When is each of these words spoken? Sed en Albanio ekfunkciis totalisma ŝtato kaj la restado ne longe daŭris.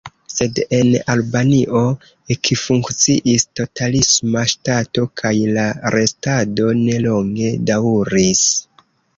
Sed 0.33 0.59
en 0.75 0.87
Albanio 1.13 1.81
ekfunkciis 2.35 3.45
totalisma 3.59 4.43
ŝtato 4.55 5.05
kaj 5.23 5.35
la 5.59 5.69
restado 5.97 6.73
ne 6.81 6.99
longe 7.09 7.53
daŭris. 7.73 8.45